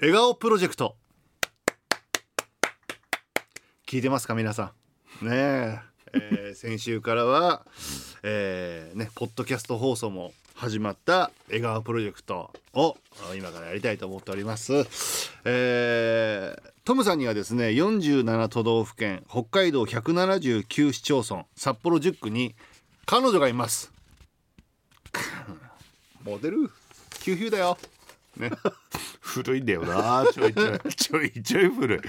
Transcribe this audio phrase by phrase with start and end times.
[0.00, 0.96] 笑顔プロジェクト。
[3.86, 4.72] 聞いてますか皆さ
[5.22, 5.26] ん？
[5.26, 5.78] ねえ。
[6.12, 7.66] えー 先週からは、
[8.22, 12.96] えーね、ポッドキャスト放送も始まった笑顔プロジェクトを
[13.36, 14.72] 今からやりたいと思っております、
[15.44, 22.54] えートムさんにはですね47都道府県北海道179市町村札幌10区に
[23.06, 23.92] 彼女がいます。
[26.22, 26.70] モデル？
[27.22, 27.76] ヒューヒューだよ。
[28.36, 28.50] ね
[29.42, 30.24] 古いんだよな。
[30.32, 32.00] ちょいちょい ちょいちょい古い。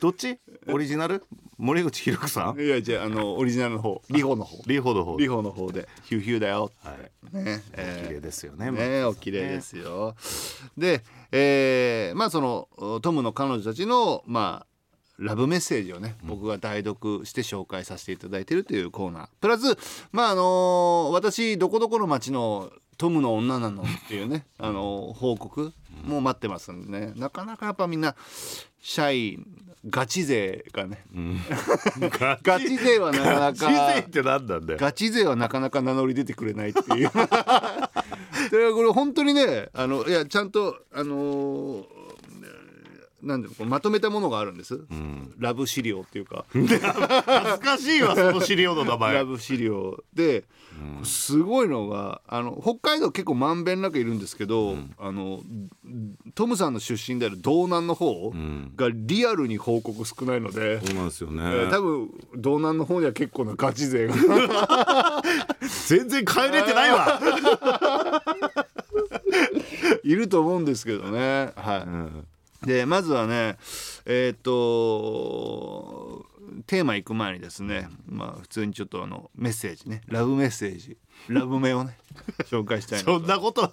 [0.00, 0.38] どっち？
[0.68, 1.22] オリジナル？
[1.58, 2.60] 森口博子さん？
[2.60, 4.02] いやじゃああのオリジナルの方。
[4.10, 4.62] リホの方。
[4.66, 5.88] リホの方リホの方で。
[6.04, 6.96] ヒューヒューだよは
[7.32, 7.36] い。
[7.36, 7.62] ね。
[8.08, 9.04] 綺麗ですよねね。
[9.04, 10.16] お綺麗ですよ。
[10.76, 14.72] で、えーまあそのトムの彼女たちのまあ
[15.18, 19.28] ラブメッセージをね、僕が代読して紹介させていただいているというコーナー。
[19.40, 19.76] プラス
[20.10, 22.72] まああの私どこどこの町の
[23.02, 25.72] トムの女なのっていうね、あの報告
[26.04, 27.12] も待ってますんでね。
[27.16, 28.14] なかなかやっぱみんな
[28.80, 29.44] 社員
[29.88, 31.04] ガチ勢がね
[32.20, 34.78] ガ ガチ勢はなかなガチ勢かって何なんだよ。
[34.78, 37.10] ガチ勢はなかなか名乗り出てくれないっていう。
[37.10, 41.84] それはこれ本当にねあのいやちゃんとあのー
[43.22, 44.80] なんでこうまとめたものがあるんです、
[45.38, 46.44] ラブ資料っていうか。
[46.52, 49.14] 恥ずかしいわその資料の名前。
[49.14, 50.02] ラブ資料。
[50.14, 50.44] で、
[51.04, 55.40] すごいのがあの北海道結構まんべんなくいるんですけど、あの
[56.34, 58.32] トムさんの出身である道南の方
[58.76, 64.14] がリアルに報告少ないので、そうなんですよね、えー多分道南の方には結構なガチ勢が。
[65.86, 67.20] 全然帰れてないわ、
[70.02, 71.52] いると思うんですけどね。
[71.56, 71.80] はい。
[71.82, 72.26] うん
[72.64, 73.56] でまずはね
[74.04, 76.26] えーっと
[76.66, 81.96] テーマ行く前にですね、まあ普通にちょっとあのメッセージねラブメッセージラブメをね
[82.50, 83.72] 紹介したいそんなこと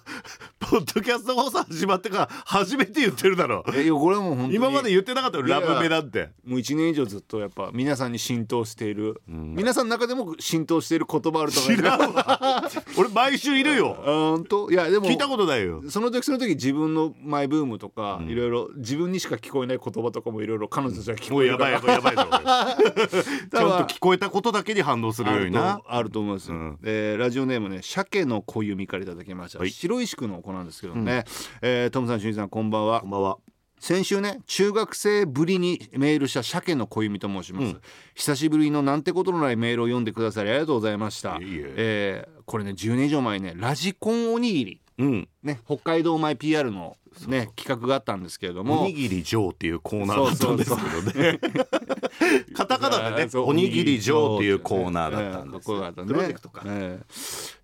[0.58, 3.64] ポッドキャスト放送始まってから初めて言ってるだろ。
[3.74, 6.30] えいやこれはもう本当に今まで言ってなかったよラブメなんて。
[6.46, 13.96] もう1年以上ずっとやっぱ皆さんに浸透している、皆さんの中でも浸透している言葉あると思い知ますらんわ俺毎週いるよ。
[14.02, 14.70] あ本当？
[14.70, 15.82] いやでも聞いたことないよ。
[15.88, 22.00] その時その時自分のマイブームとか、いろいろ自分にしか聞こえない言葉とかもいろいろ彼女たちは聞もうやこえるから。
[22.00, 23.22] ばいやばいやばいぞ。
[23.50, 25.72] ちゃんと聞こえたことだけに反応するようにな。
[25.72, 26.78] あるとあると思います、うん。
[26.82, 31.24] えーラジオネームね鮭の小弓からいただきました、白石区の子なんですけどね、
[31.62, 33.00] えートムさんしゅんさんこんばんは。
[33.00, 33.38] こんばんは。
[33.78, 37.76] 先週ね中学生ぶりにメールした鮭の小弓と申します、
[38.14, 39.02] 久しぶりのなん。
[39.02, 45.28] てことのないメールを読んでくださりありがとうございましたいえいええーこれね10年以上前にねラジコンおにぎりうん。
[45.42, 46.96] ね北海道米 PR の
[47.26, 48.82] ね企画があったんですけれども。
[48.82, 51.40] おにぎりジョーっていうコーナーだったんですけどね。
[52.54, 55.66] カタカナでねおにぎりジョーっていうコーナーだったんです。
[55.66, 56.62] プロジェクトか。
[56.66, 57.04] ええ。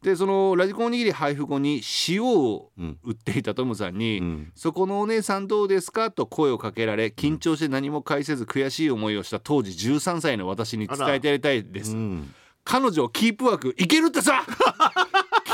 [0.03, 4.53] でそのラジコンおにぎり配布後に塩をうん売っていたトムさんに、うん。
[4.55, 11.93] そこのお姉さんどうですか?」と声をかけられ緊張して何も返せず悔しい思いをした当時13歳の私に伝えてやりたいです。
[11.93, 12.35] うん。
[12.65, 14.45] 彼女キープワークいけるってさ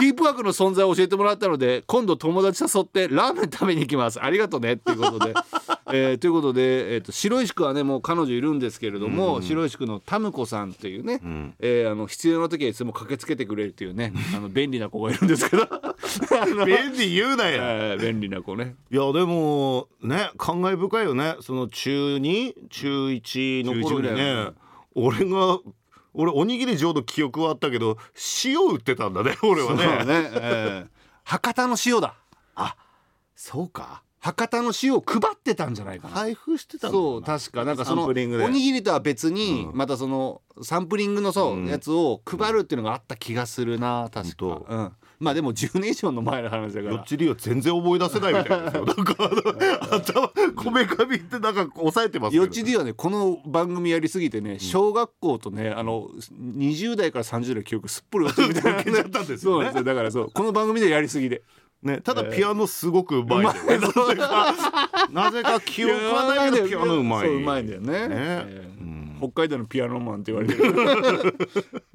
[0.02, 4.20] キープワークの存在を教えてもらったので今度友達誘ってラーメン食べに行きます。
[4.20, 4.72] ありがとね。
[4.72, 5.32] っていうことで、
[5.94, 11.54] えーということで、えー、と白石区はねもう彼女いるんですけれども、白石区のタムコさんっていうね、ん。
[11.60, 15.68] えーあの必要な時はいつも駆けつけてくれるっていうねあの便利な子がいるんですけど。
[16.66, 17.62] 便利言うなよ。
[17.62, 18.74] え ー便利な子ね。
[18.90, 21.36] いやでもね感慨深いよね。
[21.42, 24.52] その中2中1の頃にねだ
[24.96, 25.60] 俺が
[26.14, 27.96] 俺おにぎり上の記憶はあったけど
[28.44, 29.86] 塩売ってたんだね 俺はね。
[30.04, 32.16] ね、えー博多の塩だ。
[33.36, 34.02] そうか。
[34.20, 37.64] 博多の塩を配ってたんじゃないかな、配布してたそう確か。
[37.64, 41.66] なんかそのおにぎりとは別にまたそのサンプリングのそう、うん。
[41.66, 44.46] やつを配るっていうのがあった気がするな確か。
[44.46, 46.94] 本、うん、まあでも10年以上の前の話だから。
[46.94, 48.84] よっちりは全然思い出せないみたいですよ。
[48.92, 48.92] な
[49.96, 56.08] 頭こめかみってなんか押さえてますよっちりはねこの番組やりすぎてね小学校とねあの
[56.40, 59.38] 20代から30代の記憶すっぽり落ちるみたいな抜けちゃったんですよね。
[59.38, 59.84] そうなんですよ。
[59.84, 61.42] だからそうこの番組でやりすぎで
[61.82, 63.86] ねただピアノすごくうまいんだよね。
[65.10, 67.26] なぜか記憶はないけどピアノうまい。
[67.26, 68.08] そううまいんだよね。
[68.08, 68.71] ね
[69.30, 71.36] 北海道のピアノマンって言われてる。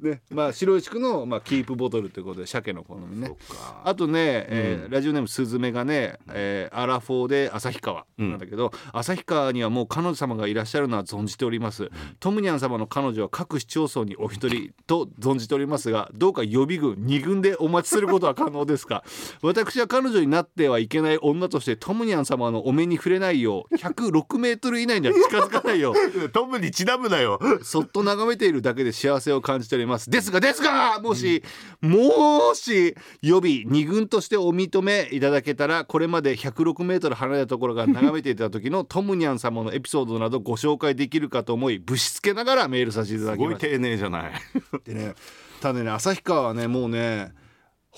[0.00, 3.36] ねまあ白石区の、まあ、キープボトルということで鮭の好みね。
[3.84, 11.90] あとね、えーラジオネームスズメがね、えーアラフォーで旭川なんだけど、旭川にはもう彼女様がいらっしゃるのは存じております、
[12.20, 19.02] トムニャン様の彼女は各市町村にお一人と存じておりますがどうか予備軍2軍でお待ちすることは可能ですか？
[19.42, 26.28] 私は彼女になってはいけない女としてトムニャン様のお目に触れないよう106メートル以内には近づかないよう。
[26.30, 27.40] トムにちなむなだよ。
[27.62, 30.08] そっと眺めているだけで幸せを感じております。
[30.08, 31.42] ですがですがもし、
[31.80, 44.32] もし予備二軍としてお認めいただけたらこれまで106メートル離れたところから眺めていた時の トムニャン様のエピソードなどご紹介できるかと思いぶしつけながらメールさせていただすきましたごい丁寧じゃない。
[44.84, 45.14] でね
[45.60, 47.32] ただね旭川はねもうね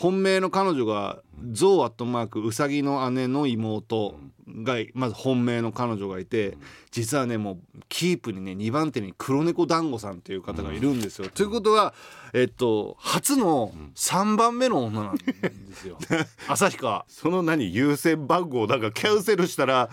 [0.00, 1.19] 本命の彼女が
[1.52, 4.14] ゾウアットマークウサギの姉の妹
[4.49, 6.56] がまず本命の彼女がいて
[6.91, 11.29] 実はねもうキープにね2番手に黒猫団子さんっていう方がいるんですよ。
[11.29, 11.93] ということは
[12.32, 15.35] えっと初の3番目の女なんで
[15.75, 15.99] すよ。
[16.49, 17.05] 旭川。
[17.06, 19.91] その何優先番号なんかキャンセルしたら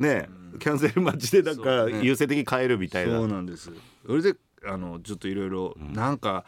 [0.00, 0.28] ね
[0.58, 3.18] キャンセル待ちでなんそか優先的に変えるみたいな。
[3.18, 3.70] そうなんです。
[4.04, 4.34] それで
[4.66, 6.44] あのちょっといろいろなんか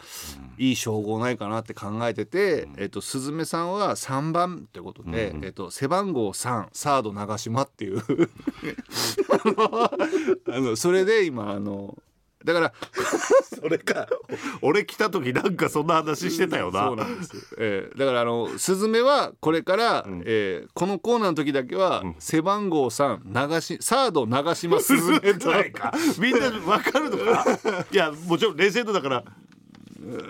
[0.58, 8.02] いい称号ないかなって考えてて、えっとスズメさんは3番ってことで、えっと背番号3サード長島っていう。
[10.48, 11.96] あのそれで今あの
[12.46, 12.72] だから
[13.60, 14.06] それか。
[14.62, 16.86] 俺来た時なんかそんな話してたよな。
[16.86, 25.50] そうなんです、えーだからあのスズメはこれから、えーこのコーナーの時だけは、背番号3長しサード長島スズメと
[26.20, 27.44] みんなわかるのか。
[27.90, 29.24] いやもちろんレジェンドだから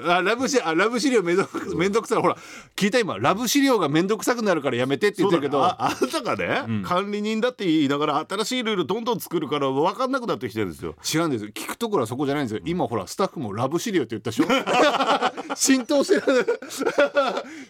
[0.08, 2.23] あラブシあラブ資料めんどくめんどくさい。
[2.23, 2.37] ほら
[2.76, 5.62] 聞いた今ラブ資料がめんどくさくなるからやめてって言ってるけど。
[5.64, 10.94] ああんたがね、管理人だって言いながら新しいルールどんどん作るから分かんなくなってきてるんですよ。
[11.14, 11.50] 違うんですよ。
[11.52, 12.62] 聞くところはそこじゃないんですよ。
[12.64, 14.46] 今ほらスタッフもラブ資料って言ったでしょ？
[15.54, 16.25] 浸透してる。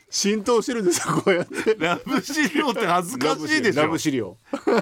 [0.09, 1.75] 浸透してるんですよこうやって。
[1.79, 3.83] ラブ資料って恥ずかしいでしょ。
[3.83, 4.73] ラブ資料だ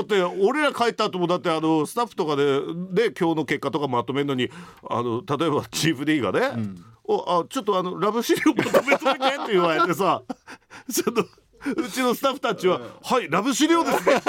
[0.00, 2.60] って俺ら帰った後もだってあのスタッフとかで
[3.08, 4.50] で今日の結果とかまとめるのに
[4.88, 6.40] あの例えばチーフ D がね、
[7.04, 10.22] おあちょっとあのラブ資料まとめといてって言われてさ
[10.92, 11.26] ちょっと
[11.76, 14.24] うちのスタッフたちは「はいラブ資料ですね」 って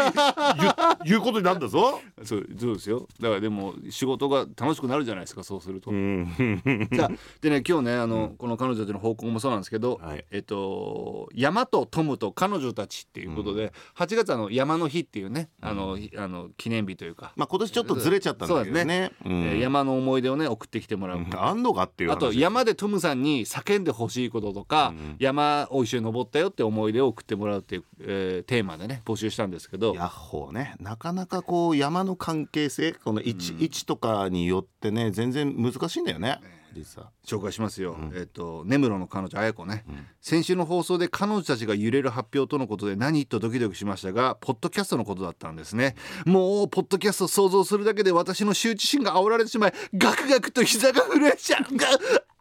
[1.06, 2.00] 言うことになるんだぞ。
[2.24, 3.08] そうそうですよ。
[3.20, 6.28] だからでも仕事が楽しくなるじゃないですかそうすると、うん。
[6.96, 7.12] さあ
[7.42, 10.26] でね今日ねあの、この彼女たちの報告もそうなんですけど、はい。
[10.32, 19.12] えっと山とトムと彼女たちっていうことで、8月あの山の日っていうねあの、ひあの記念日というか、まあ今年ちょっとずれちゃったんだけどね。
[19.24, 19.44] そうん。
[19.44, 22.16] えー山の思い出をね送ってきてもらう、あんのかっていう話。
[22.16, 29.94] あと山でトムさんに叫んでほしいこととか、山を一緒に登ったよって思い出を送ってもらうっていう、えーテーマでね募集したんですけど。
[29.94, 30.76] ヤッホーね。
[30.80, 36.40] なかなかこう山の関係性この位置,、位置とかによってね全然難しいんだよね
[36.74, 37.10] 実は。
[37.26, 39.84] 紹介しますよ、えっ、と根室の彼女綾子ね、
[40.22, 45.96] 先週の放送で彼女たちが揺れる発表とのことで何とドキドキしましたがポッドキャストのことだったんですね。
[46.26, 51.76] もうポッドキャストを想像するだけで私の羞恥心が煽られてしまいガクガクと膝が震えちゃう。
[51.76, 51.88] が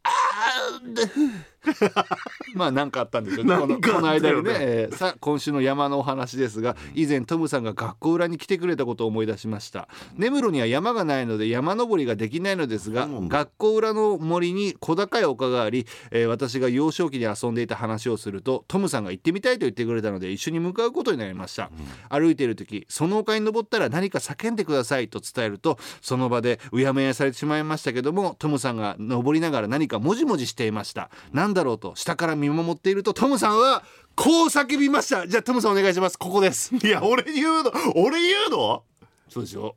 [0.05, 1.03] あーで
[2.55, 3.57] まあ何かあったんですよね。
[3.57, 9.89] このこの間にね、えーさあ今週の山のお話ですが以前トムさんが学校裏に来てくれたことを思い出しました。
[10.17, 21.71] 根室には山がないので山登りができないのですが学校裏の森に小高い丘があり、えー私が幼少期に遊んでいた話をするとトムさんが行ってみたいと言ってくれたので一緒に向かうことになりました、
[22.09, 31.11] 歩いている時その丘に登ったら何か叫んでくださいと伝えるとその場でうやむやされてしまいましたけどもトムさんが登りながら何かもじもじしていました
[31.49, 33.83] 何だろうと下から見守っているとトムさんは
[34.15, 35.27] こう叫びました。
[35.27, 36.19] じゃあトムさんお願いします。
[36.19, 36.75] ここです。
[36.77, 37.73] いや俺言うの？
[37.97, 38.83] 俺言うの？
[39.31, 39.75] そうですよ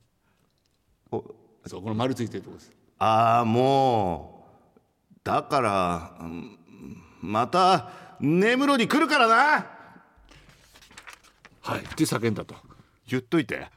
[1.12, 1.24] お。
[1.66, 2.72] そうこの丸ついてるとこです。
[3.00, 4.44] ああも
[5.14, 6.58] うだからうん
[7.22, 7.90] また
[8.20, 9.36] 根室に来るからな。
[11.62, 12.56] はいって叫んだと。
[13.08, 13.68] 言っといて。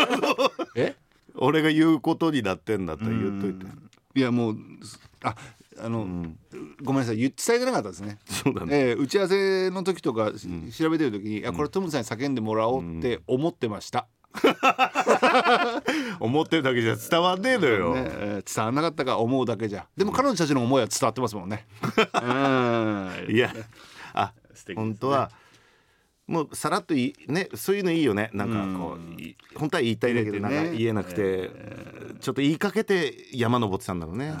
[0.76, 0.96] え？
[1.34, 3.66] 俺が言うことになってんだったら言っといて。
[4.14, 4.56] いやもう
[5.22, 5.34] あ
[5.80, 6.06] あの、
[6.82, 8.18] ごめんなさい言って伝えてなかったですね。
[8.26, 8.90] そうだね。
[8.90, 14.06] えー打ち合わせの時とか、調べてる時に、あこれトムさんに叫んでもらおうって思ってました、
[16.20, 19.86] 思ってるだけじゃ伝わんねえのよ、ねえー伝わんなかったか思うだけじゃ。
[19.96, 21.66] でも彼女たちの思いは伝わってますもんね。
[21.82, 22.26] う
[23.30, 23.52] んいや
[24.14, 24.32] あ
[24.68, 24.74] ね。
[24.74, 25.30] 本当は
[26.26, 28.30] もうさらっといいねそういうのいいよね。
[28.34, 31.50] なんかこう、い本当は言いたいんだけど、ねなんか言えなくて、
[32.20, 34.34] ちょっと言いかけて山登ってたんだろうね、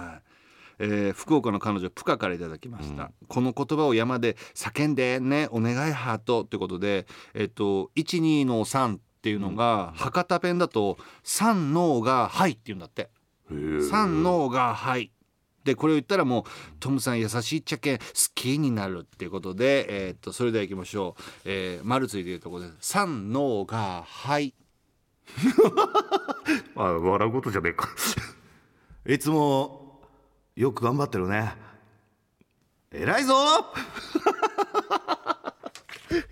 [0.78, 13.10] えー福岡の彼女プカからいただきました、この言葉を山で叫んでねお願いハートということでえっと12の3っていうのが、博多弁だと3のがはいって言うんだって。
[13.50, 15.10] 3のがはい。
[15.64, 16.44] でこれを言ったらもう
[16.80, 18.04] トムさん優しいっちゃけん好
[18.34, 24.54] きになるっていうことで、えーっとそれでは行きましょう、えー、丸ついているところで3のがはい。
[26.74, 27.88] あ笑うことじゃねえか。
[29.06, 29.87] いつも
[30.58, 31.52] よく頑張ってるね。
[32.90, 33.36] 偉いぞ。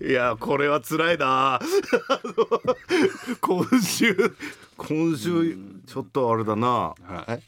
[0.05, 1.61] いやこれは辛いな。
[3.39, 4.35] 今週
[4.75, 6.93] 今週ちょっとあれだな、は
[7.39, 7.43] い。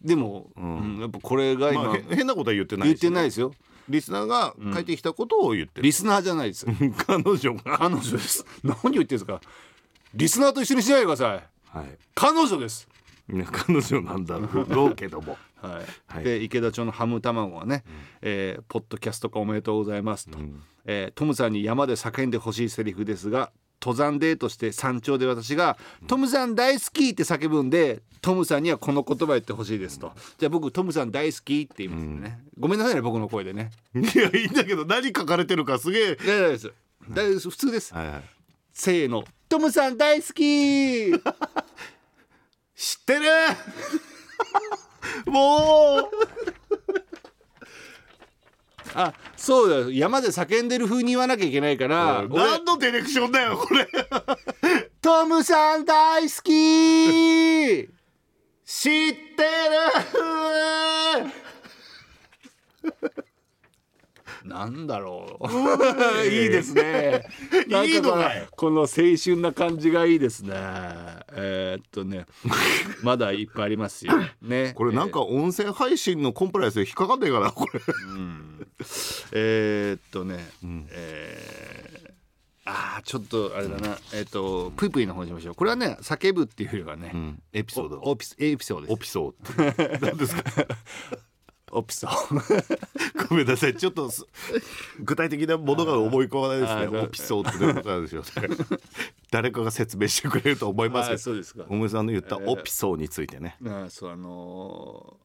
[0.00, 0.96] でも、うん。
[0.98, 3.52] やっぱこれが今、まあ、へ変なことは言ってない言ってないですよ。
[3.86, 6.64] リスナーが書いてきたことを言ってる、リスナーじゃないです。
[7.06, 7.76] 彼女が。
[7.76, 8.46] 彼女です。
[8.64, 9.42] 何言ってんですか。
[10.14, 11.78] リスナーと一緒にしないでください。
[11.78, 11.98] はい。
[12.14, 12.88] 彼女です
[13.52, 15.36] 彼女なんだ ろうけども。
[15.60, 16.24] はい、はい。
[16.24, 17.84] で池田町のハム卵はね、
[18.22, 20.38] えーポッドキャスト化おめでとうございますと、
[20.84, 25.76] えートムさんに山で叫んでほしいセリフですが登山デートして山頂で私が
[26.08, 32.20] 「トムさん大好き!」って叫ぶんでトムさんにはこの言葉言ってほしいですと、じゃあ僕トムさん大好きって言いますん。
[32.20, 33.70] でね、ごめんなさいね僕の声でね。
[33.94, 36.02] いやいいんだけど何書かれてるかすげえ。
[36.02, 36.72] いや大丈夫です
[37.10, 37.50] 大丈夫です。
[37.50, 38.22] 普通です、はいはい。
[38.72, 39.24] せーの。
[39.48, 41.12] トムさん大好き
[42.78, 43.26] 知ってる？
[45.26, 46.10] もう。
[48.94, 49.90] あそうだよ。
[49.90, 52.24] 山で叫んでる風に言わなきゃいけないから。
[52.30, 53.88] 俺何のディレクションだよこれ。
[55.02, 57.88] トムさん大好き。
[58.64, 59.42] 知って
[64.58, 65.46] なんだろう。
[66.28, 67.26] いいですね。
[67.86, 68.48] いいのこかい？
[68.50, 68.86] この青
[69.22, 70.50] 春な感じがいいですね。
[70.54, 72.26] えーっとね
[73.04, 74.12] まだいっぱいありますよ。
[74.42, 74.72] ね。
[74.74, 77.80] これなんか音声配信のコンプライアンスで引っかかんねえかなこれ。
[79.32, 80.38] えーっとね、
[80.90, 82.08] えー
[82.70, 85.54] あーちょっとあれだな、えーっとぷいぷいの方にしましょう。
[85.54, 87.42] これはね叫ぶっていうよりはね、ん。
[87.54, 88.02] エピソード。
[88.38, 88.92] エピソードです。
[88.92, 90.06] オピソード。
[90.06, 90.42] 何ですか？
[91.72, 93.74] オピソードごめんなさい。
[93.76, 94.24] ちょっとす
[95.00, 96.98] 具体的なものが思い浮かばないですね。
[96.98, 98.78] オピソードってどういうことなんでしょうね
[99.30, 101.20] 誰かが説明してくれると思いますあけど。
[101.20, 101.64] ーそうですか。
[101.68, 105.16] 大森さんの言ったオピソーについてね、ああそうあの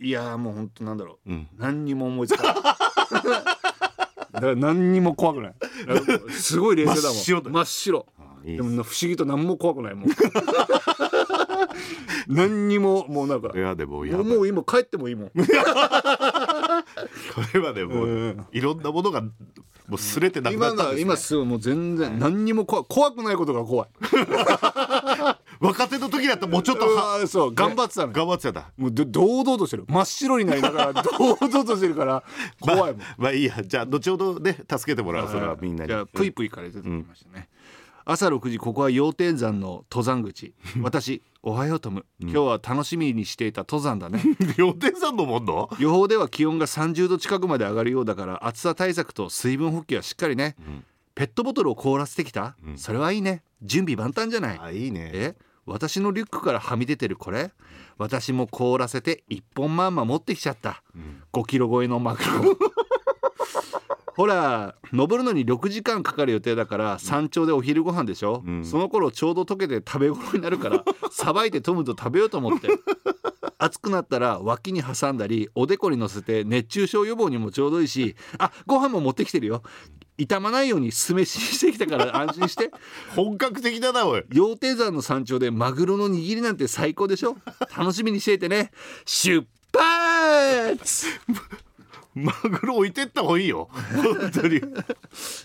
[0.00, 1.48] ーいやーもう本当なんだろう、うん。
[1.56, 2.54] 何にも思いつかない。
[4.32, 5.54] だから何にも怖くない。
[6.30, 7.50] すごい冷静だもん真っ白だ。
[7.50, 8.06] 真っ白。
[8.44, 10.10] いいでもな不思議と何も怖くないもん
[12.28, 15.30] 何にももうなんかいやでもやばいもうもう今帰ってもいいもん。
[17.34, 23.88] これはねもういろんなものがもうすれてなくな今がったんです、ね、今すごいもう全然何にも怖怖くないことが怖い。
[25.60, 28.12] 若手の時だったらもうちょっとそう頑張ってたのよ。
[28.14, 28.72] 頑張ってた。
[28.76, 29.84] もうど堂々としてる。
[29.88, 32.24] 真っ白になりながら堂々としてるから
[32.60, 33.02] 怖いもん。
[33.18, 33.62] まあいいや。
[33.62, 35.88] じゃあ後ほどね助けてもらうそれはみんなに。
[35.88, 37.48] じゃあぷいぷいから出てきましたね、
[38.04, 40.54] 朝6時ここは羊天山の登山口。
[40.80, 42.06] 私おはようトム。
[42.20, 44.22] 今日は楽しみにしていた登山だね。
[44.56, 45.68] 予定さんのもんの？
[45.80, 50.54] 予報では気温が30度近くまで上がるようだから暑さ対策と水分補給はしっかりね、
[51.16, 53.42] ペットボトルを凍らせてきた、それはいいね。
[53.60, 54.58] 準備万端じゃない？
[54.60, 55.10] あいいね。
[55.12, 55.34] え？
[55.66, 57.50] 私のリュックからはみ出てるこれ？
[57.98, 60.84] 私も凍らせて一本まんま持ってきちゃった、
[61.32, 62.56] 5キロ超えのマグロ
[64.14, 68.64] ほら登るのに6時間かかる予定だから山頂でお昼ご飯でしょ、ん。
[68.64, 72.68] その頃ちょうど溶けて食べ頃になるから さばいてトムと食べようと思って。
[73.58, 79.62] 暑くなったら脇に挟んだりおでこに乗せて熱中症予防にもちょうどいいしあご飯も持ってきてるよ。
[80.18, 82.70] 傷まないように酢飯にしてきたから安心して。
[83.16, 84.24] 本格的だなおい。
[84.30, 87.36] 羊蹄山の山頂でマグロの握りなんて最高でしょ？
[87.76, 88.72] 楽しみにしていてね。
[89.06, 91.06] 出発
[92.14, 93.68] マグロ置いてった方がいいよ。
[93.72, 94.60] 本当に。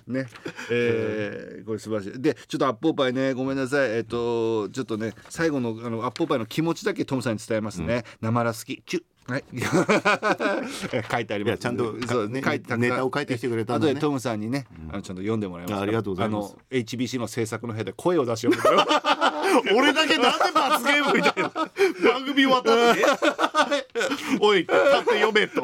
[0.08, 0.28] ね。
[0.70, 2.22] えーこれ素晴らしい。
[2.22, 3.34] でちょっとアップルパイね。
[3.34, 3.90] ごめんなさい。
[3.92, 9.44] えっ、とちょっとね最後のあのアップルパイの気持ちだけトムさんに伝えますね、生ら好きチュッはい。
[11.12, 15.80] 書いてありますちゃんとそうね書いてネタを書いてきてくれたんでトムさんにね、あのちゃんと読んでもらいます。
[15.80, 16.56] あありがとうございます。
[16.72, 18.56] HBC の制作の部屋で声を出しよう
[19.76, 21.50] 俺だけなんで罰ゲームみたいな。
[21.50, 22.70] 番組終わって
[24.40, 25.62] おい立って読めと。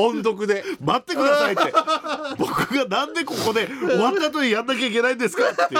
[0.00, 0.64] 音読で。
[0.80, 1.72] 待ってくださいって。
[2.38, 5.74] 僕がなんでここで終わった後にやんなきゃいけないんですかって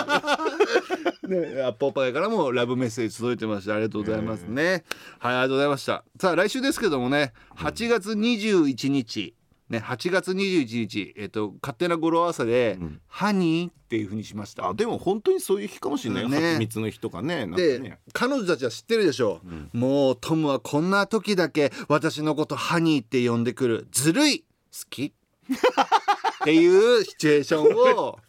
[1.33, 3.75] ね、アッポーパイからもラブメッセージ届いてました。
[3.75, 4.85] ありがとうございますね、
[5.19, 6.05] はいありがとうございました。
[6.21, 9.35] さあ来週ですけどもね8月21日。
[9.69, 11.15] ね8月21日。
[11.17, 14.69] えっと勝手な語呂合わせで、ハニーっていう風にしました。
[14.69, 16.23] あでも本当にそういう日かもしれない。
[16.23, 16.41] よね。
[16.53, 17.47] 蜂蜜の日とかね。
[17.47, 17.99] で、ね。
[18.13, 19.41] 彼女たちは知ってるでしょ
[19.75, 23.87] う、もうトムはこんな時だけ私のことハニーって呼んでくる。
[23.91, 24.41] ずるい。
[24.41, 24.47] 好
[24.91, 25.05] き。
[25.07, 28.23] っていうシチュエーションをだ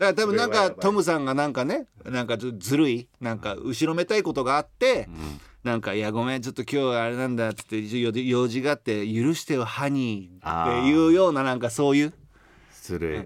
[0.00, 5.08] から多分なんかトムさんがなんかねなんかずずるいなんか後ろめたいことがあって、
[5.62, 12.14] なんか「いやごめんちょっと今日はあれなんだ」っつって用事用事があって「許してよハニー」っていうようななんかそういう。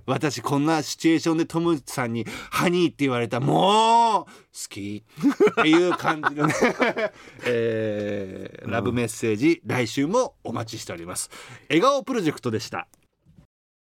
[0.04, 4.28] 私こんなシチュエーションでトムさんに「ハニー」って言われたらもう好
[4.68, 5.04] き
[5.58, 6.54] っていう感じのね、
[7.46, 11.30] えーラブメッセージ来週もお待ちしております。
[11.70, 12.88] 笑顔プロジェクトでした